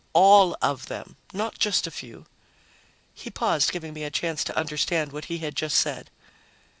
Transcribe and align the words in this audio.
All 0.13 0.57
of 0.63 0.87
them, 0.87 1.15
not 1.31 1.59
just 1.59 1.85
a 1.85 1.91
few." 1.91 2.25
He 3.13 3.29
paused, 3.29 3.71
giving 3.71 3.93
me 3.93 4.03
a 4.03 4.09
chance 4.09 4.43
to 4.45 4.57
understand 4.57 5.11
what 5.11 5.25
he 5.25 5.37
had 5.37 5.55
just 5.55 5.77
said. 5.77 6.09